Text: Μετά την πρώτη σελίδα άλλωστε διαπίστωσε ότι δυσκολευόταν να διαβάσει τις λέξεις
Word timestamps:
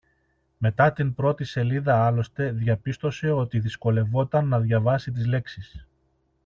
Μετά 0.57 0.91
την 0.93 1.13
πρώτη 1.15 1.43
σελίδα 1.43 2.05
άλλωστε 2.05 2.51
διαπίστωσε 2.51 3.31
ότι 3.31 3.59
δυσκολευόταν 3.59 4.47
να 4.47 4.59
διαβάσει 4.59 5.11
τις 5.11 5.25
λέξεις 5.25 5.85